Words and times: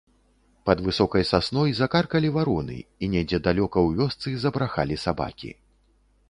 Пад 0.67 0.79
высокай 0.85 1.25
сасной 1.31 1.73
закаркалі 1.79 2.31
вароны, 2.37 2.77
і 3.03 3.11
недзе 3.17 3.41
далёка 3.49 3.77
ў 3.87 4.01
вёсцы 4.01 4.27
забрахалі 4.47 4.95
сабакі. 5.05 5.51